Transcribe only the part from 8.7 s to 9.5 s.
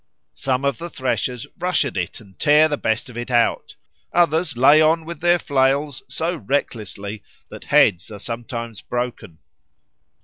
broken.